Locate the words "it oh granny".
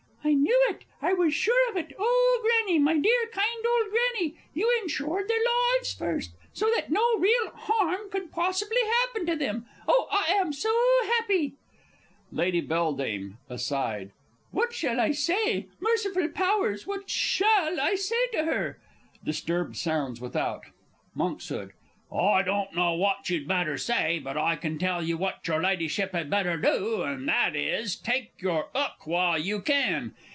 1.77-2.77